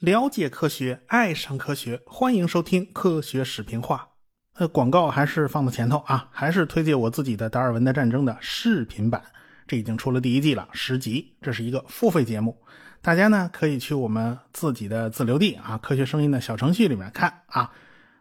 [0.00, 4.08] 了解科学，爱上科学，欢迎收听科学视频化。
[4.54, 9.22] 呃，广告还是放在前头啊，还是推荐我自己的《达尔文的战争》的视频版，
[9.66, 12.56] 这已经出了第一季了，十集，这是一个付费节目，
[13.02, 17.70] 大家呢可以去我们自己的自留地啊，科学声音的小程序里面看啊，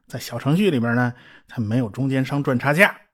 [0.07, 1.13] 在小程序里边呢，
[1.47, 3.06] 它没有中间商赚差价。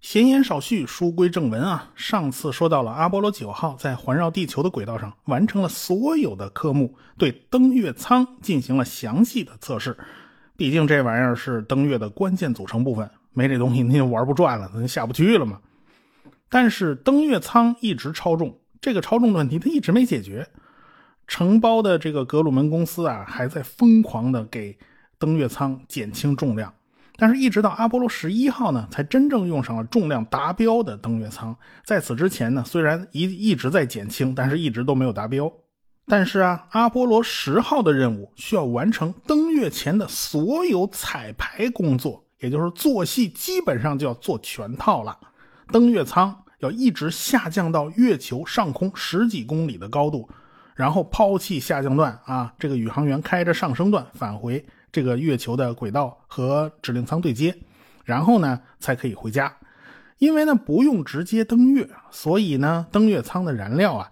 [0.00, 9.96] 闲言少叙，书归正文啊，上次说到了阿波罗九号在环绕地球的轨道上完成了所有的科目，对登月舱进行了详细的测试。
[10.56, 15.60] 毕竟这玩意儿是登月的关键组成部分，没这东西您就玩不转了，您下不去了嘛。
[16.48, 20.48] 但是登月舱一直超重，这个超重的问题它一直没解决。
[21.26, 24.78] 承包的这个格鲁门公司啊，还在疯狂的给
[25.18, 26.72] 登月舱减轻重量，
[27.16, 31.56] 但是一直到阿波罗十一号呢，才真正用上了重量达标的登月舱。
[31.84, 35.50] 在此之前呢，虽然一一直在减轻，但是一直都没有达标。
[36.06, 45.18] 但是啊，阿波罗十号的任务需要完成登月前的所有彩排工作，也就是做戏基本上就要做全套了。
[45.72, 50.28] 登月舱要一直下降到月球上空十几公里的高度，
[50.76, 54.64] 然后抛弃下降段啊，这个宇航员开着上升段返回
[54.96, 57.54] 这个月球的轨道和指令舱对接，
[58.02, 59.54] 然后呢才可以回家。
[60.16, 64.10] 因为呢不用直接登月，所以呢登月舱的燃料啊。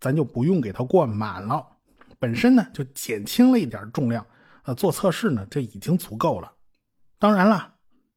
[0.00, 1.64] 咱就不用给它灌满了，
[2.18, 4.24] 本身呢就减轻了一点重量，
[4.64, 6.50] 呃，做测试呢这已经足够了。
[7.18, 7.74] 当然了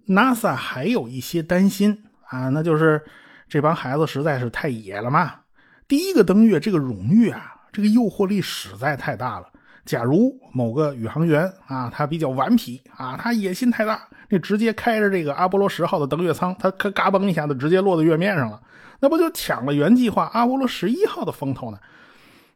[0.08, 3.03] ，NASA 还有一些担心啊，那就是
[3.49, 5.41] 这帮孩子实在是太野了嘛。
[5.86, 9.52] 第一个登月这个荣誉啊，这个诱惑力实在太大了。
[9.86, 18.59] 假如某个宇航员啊，他比较顽皮啊，他野心太大，那直接开着这个阿波罗十号的登月舱，他可嘎嘣一下子直接落到月面上了。
[19.00, 21.77] 那不就抢了原计划阿波罗十一号的风头呢？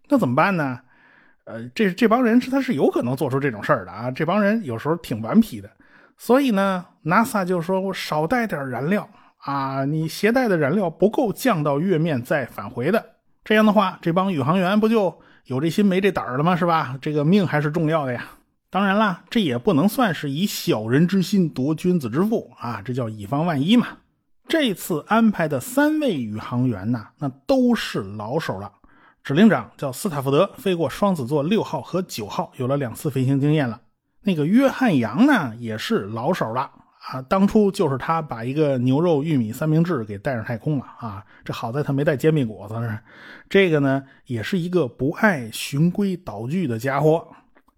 [0.07, 0.79] 那怎么办呢？
[1.45, 4.09] 呃，这这帮人是他是有可能做出这种事儿的啊！
[4.11, 5.69] 这帮人有时候挺顽皮的，
[6.17, 9.07] 所以呢，NASA 就说我少带点燃料
[9.39, 13.03] 啊，你携带的燃料不够降到月面再返回的，
[13.43, 16.55] 这样的话，这帮宇航员不就有这心没这胆儿了吗？
[16.55, 16.95] 是吧？
[17.01, 18.23] 这个命还是重要的呀。
[18.69, 23.87] 当然啦，这也不能算是以小人之心夺君子之腹啊，这叫以防万一嘛。
[24.47, 28.71] 这次安排的三位宇航员呢，那都是老手了。
[29.23, 33.81] 指令长叫斯塔福德，飞过双子座六号和九号，有了两次飞行经验了。
[34.21, 36.69] 那个约翰杨呢，也是老手了
[37.11, 37.21] 啊。
[37.23, 41.25] 当初就是他把一个牛肉玉米三明治给带上太空了啊。
[41.43, 42.75] 这好在他没带煎饼果子。
[43.49, 47.27] 这个呢，也是一个不爱循规蹈矩的家伙。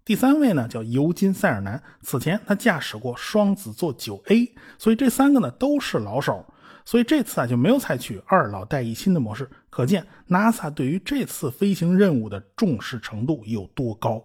[0.04, 6.44] 第三位呢，叫尤金塞尔南，此前他驾驶过双子座九 A，所以这三个呢都是老手。
[6.84, 14.20] 所以这次啊就没有采取二老带一新的模式，可见 NASA 对于这次飞行任务的重视程度有多高。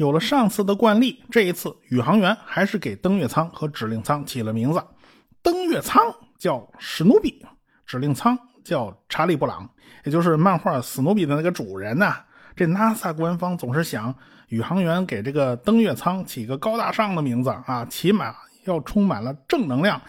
[0.00, 4.82] 有了上次的惯例，这一次宇航员还是给登月舱和指令舱起了名字。
[5.42, 6.02] 登月舱
[6.38, 7.44] 叫史努比，
[7.84, 9.68] 指令舱叫查理布朗，
[10.04, 12.16] 也就是漫画史努比的那个主人呐。
[12.56, 14.14] 这 NASA 官方总是想
[14.48, 18.34] 宇航员给这个登月舱起个高大上的名字啊，起码
[18.64, 20.00] 要充满了正能量。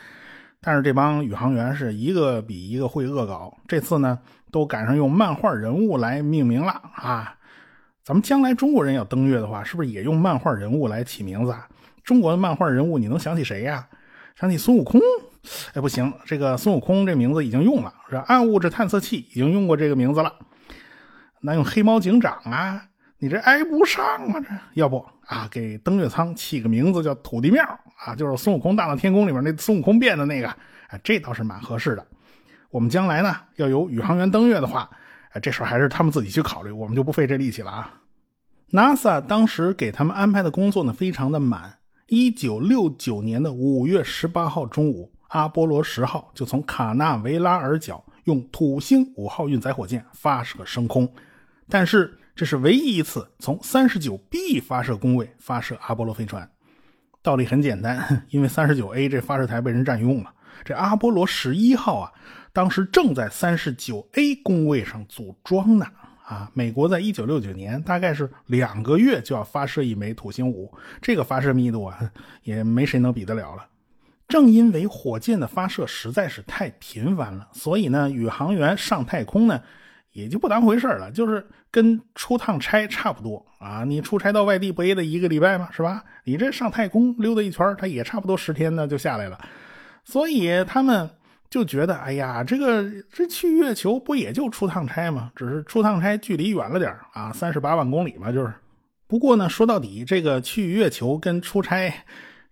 [0.62, 4.18] 但是这帮宇航员是一个比一个会恶搞，这次呢
[4.52, 7.35] 都赶上用漫画人物来命名了啊！
[8.03, 11.67] 咱们将来中国人要登月的话，是不是也用漫画人物来起名字啊？
[12.03, 13.88] 中国的漫画人物你能想起谁呀？
[14.35, 15.00] 想起孙悟空？
[15.73, 20.34] 哎，不行，这个孙悟空这名字已经用了，是暗物质探测器已经用过这个名字了。
[21.41, 22.84] 那用黑猫警长啊？
[23.19, 24.40] 你这挨不上啊！
[24.40, 27.63] 这要不啊，给登月舱起个名字叫土地庙
[28.03, 32.03] 啊，就是孙悟空大闹天宫里面那孙悟空变的那个，啊，这倒是蛮合适的。
[32.72, 34.90] 我们将来呢要有宇航员登月的话，
[35.31, 37.94] 哎，这事儿还是他们自己去考虑，我们就不费这力气了啊。
[38.72, 41.78] NASA 当时给他们安排的工作呢非常的满。
[42.08, 51.11] 一九六九年的五月十八号中午，阿波罗十号就从卡纳维拉尔角用土星五号运载火箭发射升空，
[51.70, 52.17] 但是。
[52.34, 56.50] 这是唯一一次从三十九 B 发射工位发射阿波罗飞船。
[57.22, 60.34] 道理很简单，因为三十九 A 这发射台被人占用了。
[60.64, 62.11] 这阿波罗十一号啊，
[62.53, 65.86] 当时正在三十九 A 工位上组装呢。
[66.26, 72.12] 啊，美国在一九六九年大概是两个月就要发射一枚土星五，这个发射密度啊，
[72.44, 73.66] 也没谁能比得了了。
[74.28, 79.62] 正因为火箭的发射实在是太频繁了，所以呢，宇航员上太空呢。
[80.14, 83.86] 也就不当回事了，就是跟出趟差差不多啊。
[83.86, 85.70] 你出差到外地不也得一个礼拜吗？
[85.72, 86.03] 是吧？
[86.26, 89.40] 你这上太空溜达一圈，他也差不多十天呢就下来了。
[90.03, 91.09] 所以他们
[91.52, 95.34] 就觉得，哎呀，这个这去月球不也就出趟差吗？
[95.36, 98.53] 只是出趟差距离远了点啊，三十八万公里嘛，就是。
[99.06, 101.94] 不过呢，说到底，这个去月球跟出差，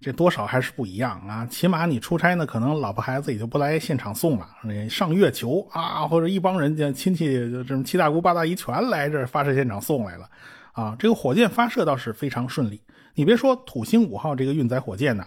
[0.02, 1.46] 这多少还是不一样啊。
[1.46, 4.46] 起码你出差呢，可能老婆孩子也就不来现场送了。
[4.90, 7.26] 上月球啊，或者一帮人家亲戚，
[7.66, 10.30] 这么七大姑八大姨全来这发射现场送来了
[10.74, 10.94] 啊。
[11.00, 12.82] 这个火箭发射倒是非常顺利。
[13.16, 15.26] 你别说土星五号这个运载火箭呢，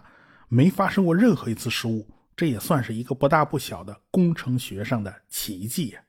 [0.51, 2.07] 没发生过任何一次失误。
[2.43, 6.00] 这也算是一个不大不小的工程学上的奇迹呀。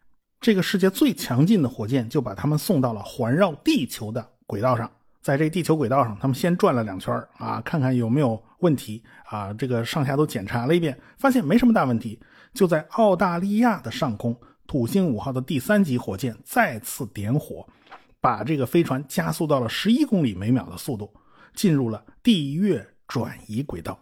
[0.42, 4.92] 这个世界最强劲的火箭就把他们送到了环绕地球的轨道上，
[5.22, 9.54] 在这地球轨道上，他们先转了两圈啊，看看有没有问题啊。
[9.54, 12.20] 这个上下都检查了一遍，发现没什么大问题。
[12.52, 17.64] 就在澳大利亚的上空，土星五号的第三级火箭再次点火，
[18.20, 21.14] 把这个飞船加速到了十一公里每秒的速度，
[21.54, 24.00] 进入了地月转移轨道。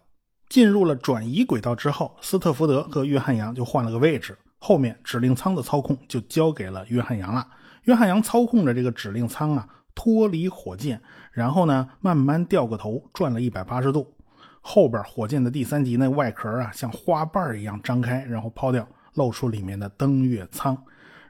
[0.52, 7.48] 进入了转移轨道之后，斯特福德和约翰杨就换了个位置，后面指令舱的操控就交给了约翰杨了。
[7.84, 9.66] 约翰杨操控着这个指令舱啊，
[9.96, 11.02] 脱离火箭，
[11.32, 14.14] 然后呢，慢慢掉个头，转了一百八十度。
[14.60, 20.78] 后边火箭的第三级那外壳啊，像花瓣一样张开，然后抛掉，露出里面的登月舱。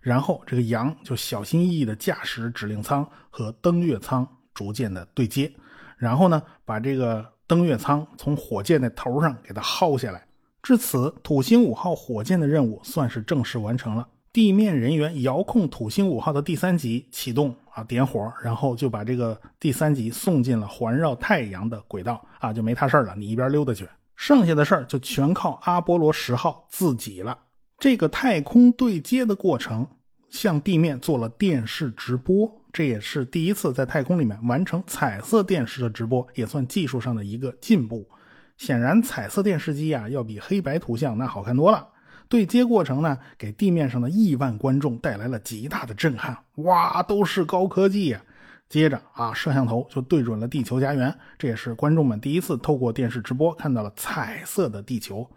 [0.02, 5.54] 然后这个杨就小心翼翼地驾驶指令舱和登月舱逐渐的对接，
[5.96, 7.24] 然后呢，把这个。
[7.52, 10.26] 登月舱从火箭的头上给它薅下来，
[10.64, 14.08] 至此，土星五号火箭的任务算是正式完成了。
[14.32, 23.86] 地面人员遥控土星五号的第三级启动啊，点火，然后就把这个第三级送进了环绕太阳的轨道啊，就没他事了，你一边溜达去。
[24.16, 27.38] 剩下的事儿就全靠阿波罗十号自己了。
[27.78, 29.86] 这个太空对接的过程，
[30.30, 32.61] 向地面做了电视直播。
[32.74, 38.10] 这也是第一次在太空里面完成彩色电视的直播，也算技术上的一个进步。
[38.58, 41.88] 显然，彩色电视机啊要比黑白图像那好看多了。
[42.30, 46.38] 对接过程呢，给地面上的亿万观众带来了极大的震撼。
[46.56, 48.22] 哇，都是高科技呀！
[48.70, 55.30] 接着啊，摄像头就对准了地球家园，这也是观众们第一次透过电视直播看到了彩色的地球。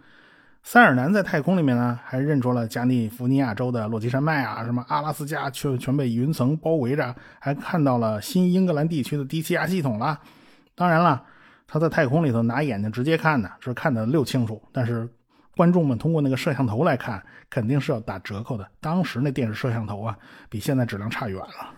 [0.67, 10.19] 塞尔南在太空里面呢，还认出了加利福尼亚州的落基山脉啊，什么阿拉斯加全全被云层包围着，还看到了新英格兰地区的低气压系统了。
[10.75, 11.23] 当然了，
[11.67, 14.61] 他在太空里头拿眼睛直接看的，是看得六清楚。
[14.73, 15.07] 但是
[15.55, 18.67] 观众们通过那个摄像头来看，肯定是要打折扣的。
[18.81, 20.17] 当时那电视摄像头啊，
[20.49, 21.75] 比现在质量差远了。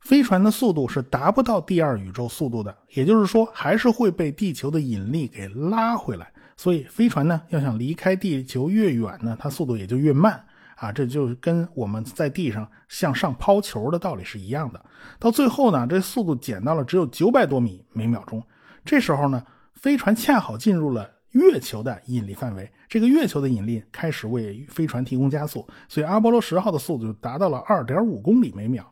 [0.00, 6.30] 飞船的速度是达不到第二宇宙速度的，也就是说，还是会被地球的引力给拉回来。
[6.60, 10.44] 所以飞船呢，要想离开地球越远呢，它速度也就越慢
[10.76, 10.92] 啊。
[10.92, 14.84] 这就跟我们在地上向上抛球的道理是一样的。
[15.18, 18.42] 到最后呢，这速度减到了只有九百多米每秒钟。
[18.84, 19.42] 这时候呢，
[19.72, 28.86] 飞船恰好进入了月球的引力范围，这个月球的引力开始为飞船提供加速，所以阿波罗十号的速度就达到了二点五公里每秒。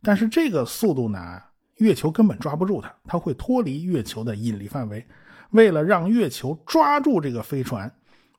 [0.00, 1.38] 但是这个速度呢，
[1.80, 5.06] 月球根本抓不住它，它会脱离月球的引力范围。
[5.50, 7.92] 为了让月球抓住这个飞船，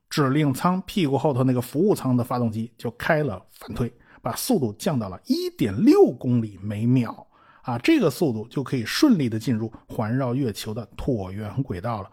[0.09, 3.91] 指令舱屁股后头那个服务舱的发动机就开了反推，
[4.21, 7.27] 把速度降到了一点六公里每秒。
[7.63, 12.09] 啊，这个速度就可以顺利的进入环绕月球的椭圆轨道了。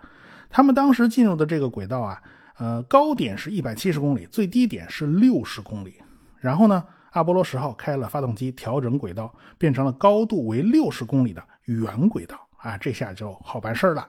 [0.51, 2.23] 他们当时进入的这个轨道啊，
[2.59, 5.95] 呃，高点是一百七十公里，最低点是六十公里。
[6.37, 12.39] 然后呢，阿波罗十号开了发动机，调整轨道，变成了高度为六十公里的圆轨道。
[12.59, 14.07] 啊，这下就好办事儿了。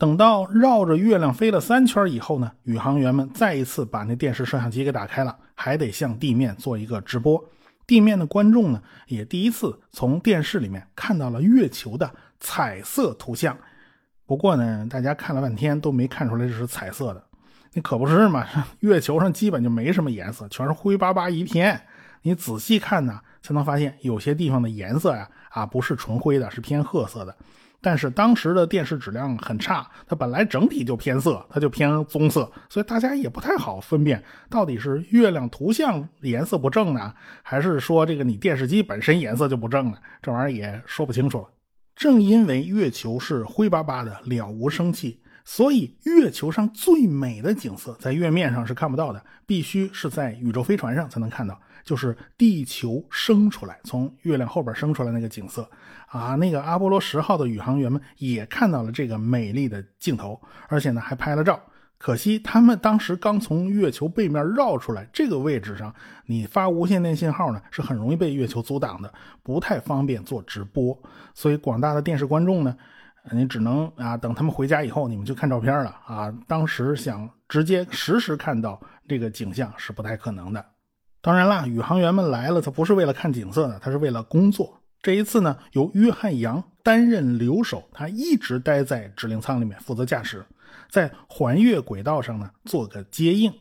[0.00, 7.44] 等到绕着月亮飞了三圈以后呢，宇航员们再一次把那电视摄像机给打开了，还得向地面做一个直播。
[7.86, 13.54] 地面的观众呢，也第一次从电视里面看到了月球的彩色图像。
[14.24, 17.22] 不过呢，大家看了半天都没看出来这是彩色的，
[17.74, 18.46] 那可不是嘛？
[18.78, 21.78] 月球上基本就没什么颜色，全是灰巴巴一片。
[22.22, 27.36] 你仔细看呢，才能发现有些地方的颜色呀，啊，不是纯灰的，是偏褐色的。
[27.82, 39.98] 但是当时的电视质量很差，它本来整体就偏色，它就偏棕色，所以大家也不太好分辨到底是月亮图像颜色不正呢，还是说这个你电视机本身颜色就不正呢？
[40.20, 41.48] 这玩意儿也说不清楚了。
[41.96, 51.60] 正因为月球是灰巴巴的，了无生气，所以月球上最美的景色在月面上是看不到的，必须是在宇宙飞船上才能看到。
[51.82, 55.68] 就是地球升出来，从月亮后边升出来那个景色
[56.06, 61.58] 啊，那个阿波罗十号的宇航员们也看到了这个美丽的镜头，而且呢还拍了照。
[61.96, 65.92] 可惜他们当时刚从月球背面绕出来，这个位置上
[66.26, 70.96] 你发无线电信号呢是很容易被月球阻挡的，不太方便做直播。
[71.34, 72.76] 所以广大的电视观众呢，
[73.32, 76.32] 你只能啊等他们回家以后，你们就看照片了啊。
[76.46, 80.64] 当时想直接实时看到这个景象是不太可能的。
[81.20, 84.80] 当然啦，宇航员们来了，他不是为了看景色的，他是为了工作。
[85.02, 90.44] 这一次呢，由约翰杨担任留守，他一直待在指令舱里面负责驾驶，
[90.90, 93.52] 在环月轨道上呢做个接应。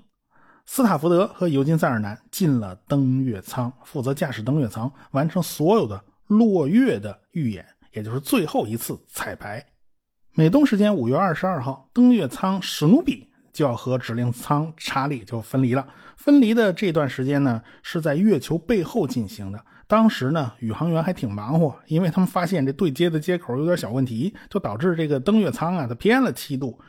[0.66, 9.66] 斯塔福德和尤金·塞尔南进了登月舱，负责驾驶登月舱，完成所有的落月的预演，也就是最后一次彩排。
[10.34, 15.88] 美东时间五月二十二号，登月舱史努比就要和指令舱查理就分离了。
[16.16, 19.66] 分离的这段时间呢，是在月球背后进行的。
[19.88, 26.80] 当时呢，宇航员还挺忙活，因为他们发现这对接的接口有点小问题，就导致这个登月舱啊，它偏了七度。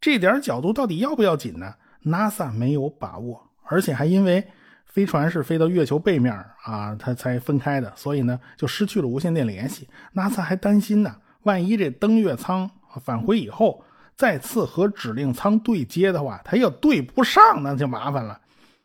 [0.00, 1.72] 这点角度到底要不要紧呢
[2.04, 4.46] ？NASA 没有把握，而且还因为
[4.94, 6.32] 飞船是飞到月球背面
[6.62, 9.88] 啊，它才分开的，所以呢就失去了无线电联系。
[10.14, 12.70] NASA 还担心呢，万一这登月舱
[13.02, 13.84] 返回以后
[14.14, 18.40] 再次和指令舱对接的话，它要对不上，那就麻烦了。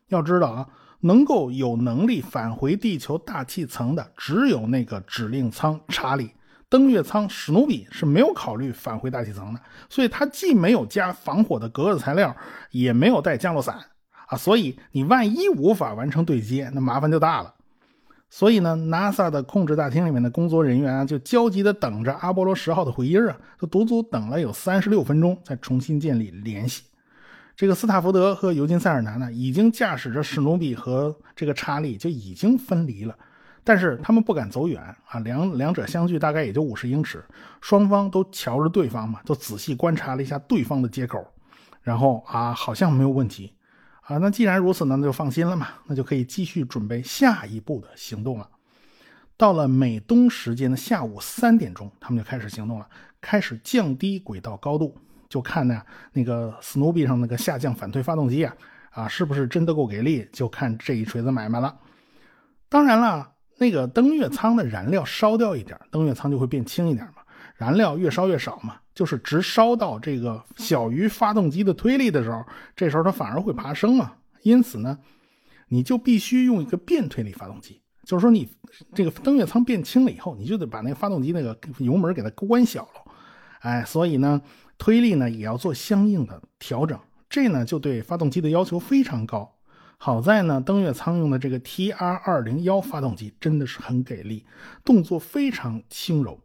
[0.08, 0.66] 要知道啊，
[1.02, 6.32] 能够有能力返回地球大气层的，只有那个指令舱查理。
[6.68, 12.36] 登月舱史努比是没有考虑返回大气层的，所以它既没有加防火的隔热材料，
[12.72, 13.78] 也没有带降落伞
[14.30, 17.52] 啊，所以你万一无法完成对接，那麻烦就大了。
[18.30, 26.84] 所以呢，NASA 的控制大厅里面的工作人员啊，就焦急地等着阿波罗十号的回音啊，就足足等了有三十六分钟，才重新建立联系。
[27.56, 33.14] 这个斯塔福德和尤金·塞尔南呢，已经驾驶着史努比和这个查理就已经分离了。
[33.64, 37.22] 但是他们不敢走远啊，两两者相距大概也就五十英尺，
[37.60, 41.18] 双方都瞧着对方嘛，都仔细观察了一下对方的接口，
[41.82, 43.52] 然后啊，好像没有问题
[44.02, 44.18] 啊。
[44.18, 48.48] 那既然如此呢，那就放心了嘛，那就可以继续准备下一步的行动了。
[49.36, 52.88] 到了美东时间的下午三点钟，他们就开始行动了，
[53.20, 54.96] 开始降低轨道高度，
[55.28, 58.54] 就看呢那个史努比上那个下降反推发动机啊，
[58.90, 61.78] 啊，是不是真的够给力，就看这一锤子买卖了。
[62.68, 63.32] 当然了。
[63.62, 67.19] 那个登月舱的燃料烧掉一点，登月舱就会变轻一点嘛。
[67.60, 72.42] 燃料越烧越少嘛，就是直烧到这个小于发动机的推力的时候，
[72.74, 74.14] 这时候它反而会爬升嘛。
[74.40, 74.98] 因此呢，
[75.68, 78.48] 你就必须用一个变推力发动机，就是说你
[78.94, 83.12] 这个登月舱变轻了以后，你就得把那个发动机那个油门给它关小了。
[83.58, 84.40] 哎，所以呢，
[84.78, 86.98] 推力呢也要做相应的调整，
[87.28, 89.54] 这呢就对发动机的要求非常高。
[89.98, 94.46] 好在呢，登月舱用的这个 TR 二零幺发动机真的是很给力，
[94.82, 96.40] 动作非常轻柔。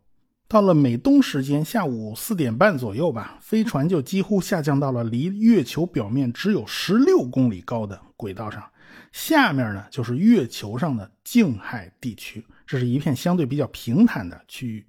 [0.48, 8.64] 到了美东时间下午四点半左右吧，飞船就几乎下降到了离月球表面只有十六公里高的轨道上，
[9.12, 14.86] 下面呢就是月球上的静海地区，这是一片相对比较平坦的区域。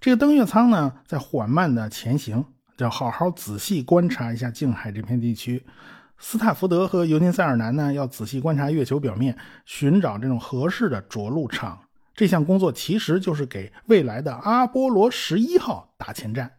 [0.00, 2.44] 这个登月舱呢在缓慢的前行，
[2.78, 5.64] 要好好仔细观察一下静海这片地区。
[6.18, 11.78] 斯塔福德和尤金·塞尔南呢，要仔细观察月球表面，寻找这种合适的着陆场。
[12.16, 16.50] 这项工作其实就是给未来的阿波罗十一号打前站，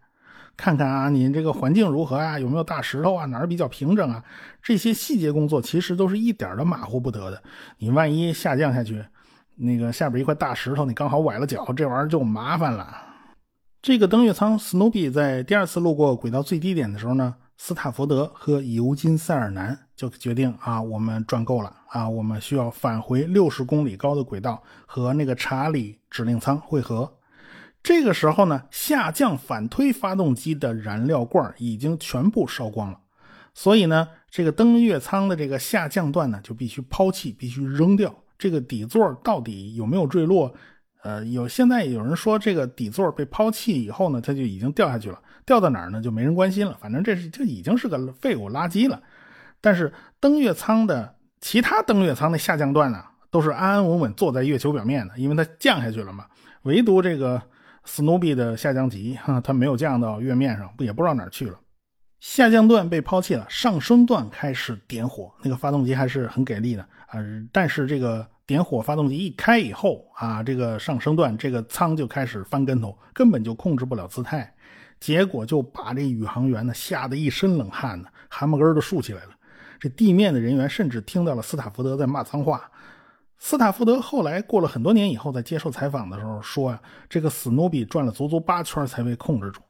[0.55, 4.23] 看看啊，你这个环境如何啊，有没有大石头啊，哪儿比较平整啊？
[4.61, 7.41] 这些细节工作其实都是一点都马虎不得的。
[7.79, 9.03] 你万一下降下去，
[9.55, 12.95] 那个下边一块大石头，你刚好崴了脚，这玩意儿就麻烦了。
[13.81, 17.33] 这个登月舱 Snoopy 在第二次路过轨道最低点的时候呢？
[17.57, 27.11] 斯塔福德和尤金·塞尔南就决定啊，我们赚够了啊，我们需要返回六十公里高的轨道和那个查理指令舱汇合。
[27.81, 32.99] 这个时候呢，下降反推发动机的燃料罐已经全部烧光了，
[33.53, 38.13] 所以呢，这个登月舱的这个下降段呢就必须抛弃，必须扔掉。
[38.37, 40.53] 这个底座到底有没有坠落？
[41.01, 45.19] 呃，有现在有人说这个底座被抛弃以后呢，它就已经掉下去了。
[45.47, 45.99] 掉到哪儿呢？
[45.99, 46.77] 就没人关心了。
[46.79, 49.01] 反正这是这已经是个废物垃圾了。
[49.59, 56.25] 但是登月舱的其他登月舱的下降段呢，都是安安稳稳坐在月球表面的，因为它降下去了嘛。
[56.63, 57.41] 唯独这个
[57.85, 61.57] 史努比的下降级哈，它没有降到月面上，不也不知道哪儿去了。
[62.19, 67.19] 下降段被抛弃了，上升段开始点火，那个发动机还是很给力的啊。
[67.53, 74.51] 但是这个点火发动机一开以后啊，这个上升段这个舱就开始翻跟头，根本就控制不了姿态。
[74.99, 79.29] 结果就把这宇航员呢吓得一身冷汗呢，汗毛根都竖起来了。
[79.79, 82.69] 这地面的人员甚至听到了斯塔福德在骂脏话。
[83.37, 89.61] 斯塔福德后来过了很多年以后，在接受采访的时候说啊，这个史努比转了足足八圈才被控制住。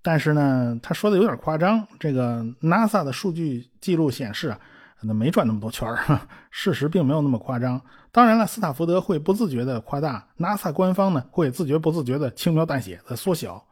[0.00, 1.86] 但是呢，他说的有点夸张。
[1.98, 4.58] 这个 NASA 的数据记录显示啊，
[5.02, 5.86] 那没转那么多圈
[6.50, 7.78] 事实并没有那么夸张。
[8.10, 13.62] 当然了，斯塔福德会不自觉的夸大，NASA 官方呢会自觉不自觉的轻描淡写的缩小。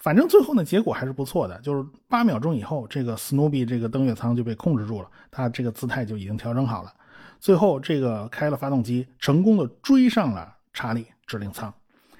[0.00, 6.94] 反正最后呢，结果还是不错的，就是八秒钟以后，这个史努比这个登月舱就被控制住了，它这个姿态就已经调整好了。
[7.40, 11.72] 最后，这个开了发动机，成功的追上了查理指令舱，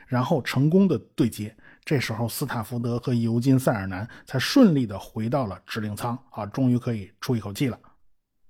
[0.06, 1.54] 然后成功的对接。
[1.85, 7.78] 这时候，斯塔福德和尤金·塞尔南才顺利的回到了指令舱，啊，终于可以出一口气了。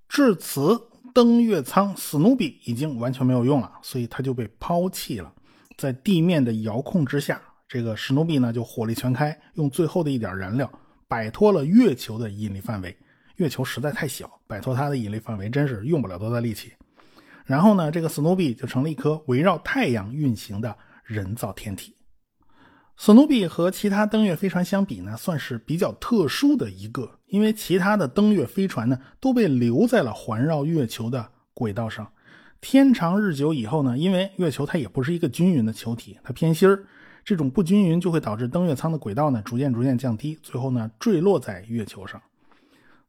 [0.09, 0.77] 至此，
[1.13, 5.31] 登月舱史努比已经完全没有用了，所以他就被抛弃了。
[5.77, 10.69] 在地面的遥控之下，这个史努比呢就火力全开，用最后的一点燃料
[11.07, 12.97] 摆脱了月球的引力范围。
[13.35, 16.73] 月球实在太小，摆脱它的引力范围真是用不了多大力气。
[17.45, 21.95] 然后呢，这个史努比就成了一颗围绕太阳运行的人造天体。
[22.97, 32.11] 史努比和其他登月飞船相比呢，算是比较特殊的一个，因为其他的登月飞船呢都被留在了环绕月球的轨道上。
[32.59, 36.83] 天长日久以后呢，因为月球它也不是一个均匀的球体，它偏心儿，
[37.23, 42.21] 这种不均匀就会导致登月舱的轨道呢逐渐逐渐降低，最后呢坠落在月球上。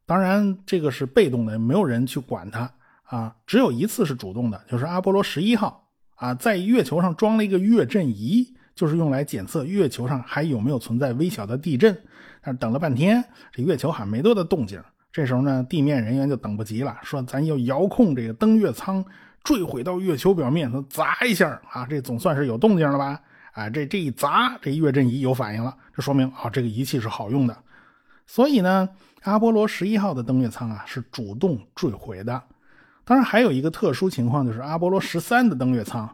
[0.05, 2.71] 当然，这个是被动的，没有人去管它
[3.03, 3.35] 啊。
[3.45, 8.55] 只有一次是主动的，就是阿波罗十一号啊，在月球上装了一个月震仪。
[8.73, 11.95] 就是用来检测月球上还有没有存在微小的地震，
[12.41, 14.81] 但是等了半天，这月球还没多大动静。
[15.11, 19.03] 这时候呢，地面人员就等不及了，说咱要遥控这个登月舱
[19.43, 23.19] 坠毁到月球表面，砸一下啊，这总算是有动静了吧？
[23.53, 27.57] 啊，这这一砸，这月震仪有反应了，这说明啊，这个仪器是好用的。
[28.25, 28.87] 所以呢，
[29.23, 32.41] 阿波罗十一号的登月舱啊是主动坠毁的。
[33.03, 36.09] 当然，还有一个特殊情况，就是阿波罗十三的登月舱。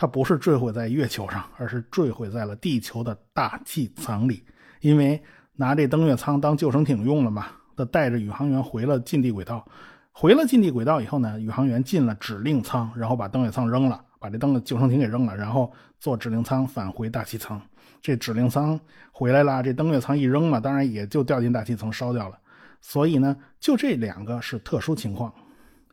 [0.00, 4.44] 它不是坠毁在月球上，而是坠毁在了地球的大气层里。
[4.80, 5.20] 因为
[5.56, 9.66] 拿这登月舱当救生艇用了嘛，它带着宇航员回了近地轨道。
[10.12, 17.60] 回了近地轨道以后呢，宇航员进了指令舱，然后把登月舱扔了，把这登救生艇给扔了，然后坐指令舱返回大气层。
[18.00, 18.78] 这指令舱
[19.12, 22.38] 回来了，这登月舱一扔了，当然也就掉进大气层烧掉了。
[22.80, 25.32] 所以呢，就这两个是特殊情况，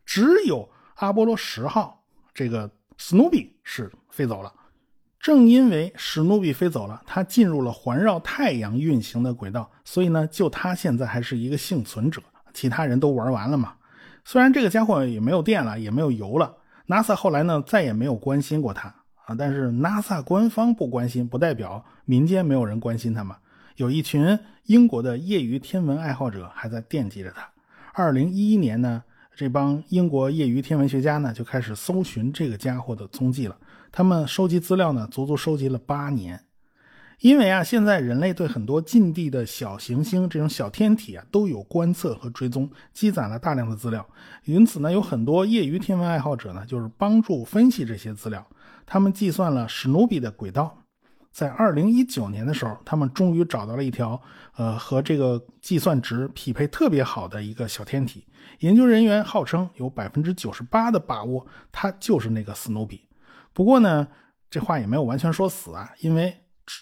[0.06, 2.04] 只有阿波罗十号
[2.34, 2.70] 这个。
[2.98, 4.54] 史努比是飞走了，
[5.20, 12.22] 正因为史努比飞走了，它进入了环绕太阳运行的轨道，所以呢，就它现在还是一个幸存者，
[12.54, 13.74] 其他人都玩完了嘛。
[14.24, 16.56] 虽然这个家伙也没有电了，也没有油了
[16.88, 18.88] ，NASA 后来呢再也没有关心过他
[19.26, 19.36] 啊。
[19.38, 23.38] 但是 NASA 官方不关心，不代表民间没有人关心他嘛。
[23.76, 27.50] 有一群英国的业余天文爱好者还在惦记着他。
[27.94, 29.04] 二零一一年呢。
[29.38, 33.58] 这帮英国业余天文学家呢，就开始搜寻这个家伙的踪迹了。
[33.92, 36.42] 他们收集资料呢，足足收集了八年。
[37.20, 44.06] 因为啊，现在人类对很多近地的小行星这种小天体啊，都有观测和追踪，积攒了大量的资料。
[44.44, 48.46] 因此呢，有很多业余天文爱好者呢，就是帮助分析这些资料。
[48.86, 50.82] 他们计算了史努比的轨道。
[51.32, 54.22] 在二零一九年的时候，他们终于找到了一条，
[54.56, 58.26] 呃，和这个计算值匹配特别好的一个小天体。
[58.60, 63.02] 研究人员号称有百分之九十八的把握，它就是那个史努比。
[63.52, 64.08] 不过呢，
[64.50, 66.34] 这话也没有完全说死啊，因为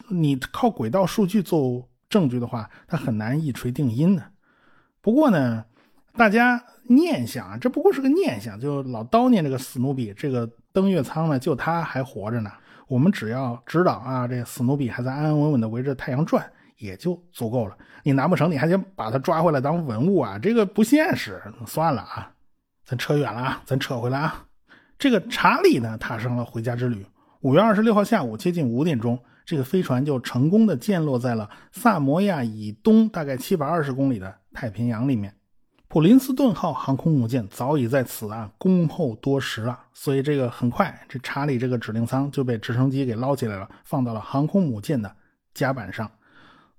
[0.10, 4.24] 你靠轨道数据做证据的话，它很难一锤定音的。
[5.02, 5.65] 不过呢，
[6.15, 12.52] 大家念想啊，这不过是个念想，就老叨念这个史努比，这个登月舱呢，就他还活着呢。
[12.88, 16.46] 我们只要知道啊，这史努比还在安安稳稳的围着太阳转，
[16.78, 17.76] 也就足够了。
[18.04, 20.38] 你难不成你还想把他抓回来当文物啊？
[20.38, 21.41] 这个不现实。
[21.65, 22.32] 算了啊，
[22.86, 24.46] 咱扯远了啊，咱扯回来啊。
[25.00, 27.06] 这个查理呢，踏上了回家之旅。
[27.41, 35.36] 五月二十六号下午接近五点钟，这个飞船就成功的降落在了萨摩亚以东大概七百二十公里的太平洋里面。
[35.88, 45.15] 普林斯顿号航空母舰早已在此啊恭候多时了，所以这个很快，这查理这个指令舱就被直升机给捞起来了，放到了航空母舰的
[45.53, 46.10] 甲板上。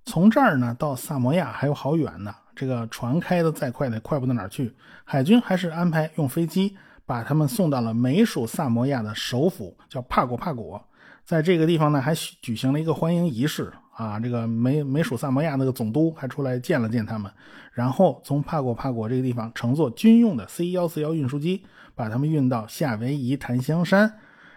[0.04, 4.74] 从这儿呢到萨摩亚还有好远呢，这个船开的再快也快不到哪儿去。
[5.04, 10.84] 海军还是安排用飞机把他们送到了美属萨摩亚的首府，叫帕果帕果，
[11.24, 13.72] 在这个地方呢还举行了一个欢迎仪式。
[13.96, 17.30] 啊，这个美美属萨摩亚那个总督还出来见了见他们，
[17.72, 24.12] 然后从帕果帕果这个地方乘坐军用的 C 幺四幺运输机把他们运到夏威夷檀香山，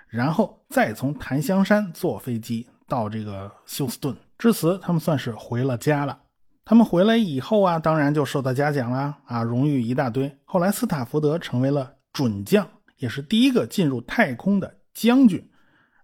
[0.07, 4.17] 然后再从檀香山坐飞机到这个休斯顿。
[4.39, 6.19] 至此，他们算是回了家了。
[6.65, 10.35] 他们回来以后啊，当然就受到嘉奖啦，啊，荣誉一大堆。
[10.45, 15.47] 后来，斯塔福德成为了准将，也是第一个进入太空的将军。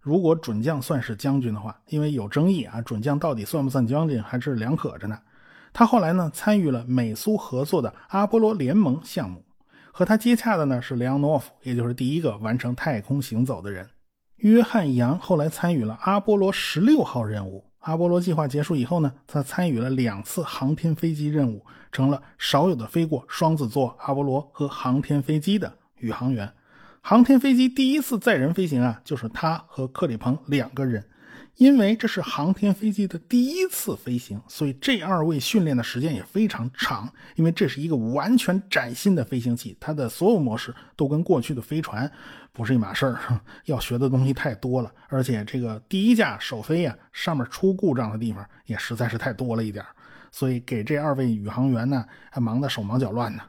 [0.03, 5.17] 如果准将算是将军的话，因为有争议啊，准将到底算不算将军还是两可着呢。
[5.71, 9.41] 他后来呢参与了美苏合作的阿波罗联盟项目，
[9.93, 13.89] 和他接洽的呢是梁诺夫，也就是第一个完成太空行走的人。
[14.35, 26.51] 约翰杨后来参与了阿波罗十六号任务阿波罗计划结束以后呢，他参与了两次航天飞机任务，成了少有的飞过双子座阿波罗和航天飞机的宇航员。
[27.05, 31.03] 航天飞机第一次载人飞行啊，就是他和克里鹏两个人。
[31.57, 37.11] 因为这是航天飞机的第一次飞行，所以这二位训练的时间也非常长。
[37.35, 42.09] 因为这是一个完全崭新的飞行器，它的所有模式都跟过去的飞船
[42.53, 43.19] 不是一码事儿，
[43.65, 44.89] 要学的东西太多了。
[45.09, 49.83] 而且这个第一架首飞呀，上面出故障的地方也实在是太多了一点，
[50.31, 53.43] 所以给这二位宇航员呢，还忙得手忙脚乱呢。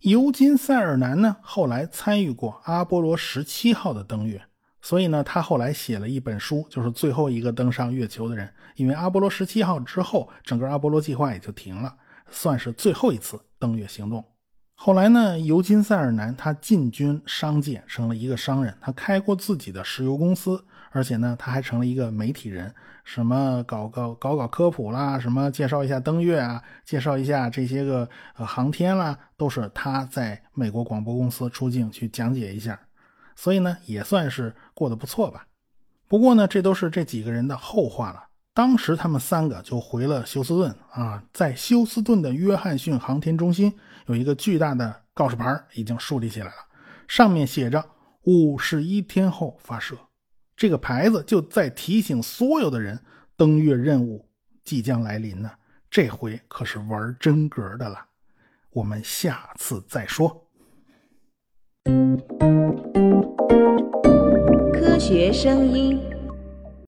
[0.00, 4.40] 尤金·塞尔南呢，后来参与过阿波罗十七号的登月。
[4.80, 8.48] 所以呢，他后来写了一本书，就是最后一个登上月球的人。
[8.76, 11.92] 因为阿波罗十七号之后，整个阿波罗计划也就停了，
[12.30, 14.24] 算是最后一次登月行动。
[14.76, 18.72] 后来呢，尤金·塞尔南他进军商界，成了一个商人。
[18.80, 22.72] 他开过自己的石油公司，而且呢，他还成了一个媒体人，
[23.08, 32.78] 什么搞搞搞搞科普啦，什么介绍一下登月啊，介绍一下这些个呃航天啦，都是他在美国广播公司出镜去讲解一下。
[33.34, 35.46] 所以呢，也算是过得不错吧。
[36.06, 38.22] 不过呢，这都是这几个人的后话了。
[38.52, 46.52] 当时他们三个就回了休斯顿啊，在休斯顿的约翰逊航天中心有一个巨大的告示牌已经树立起来了，
[47.08, 47.82] 上面写着
[48.24, 49.96] “五十一天后发射”。
[50.58, 52.98] 这个牌子就在提醒所有的人，
[53.36, 54.26] 登月任务
[54.64, 55.48] 即将来临呢。
[55.88, 58.04] 这回可是玩真格的了。
[58.70, 60.48] 我们下次再说。
[64.74, 66.17] 科学声音。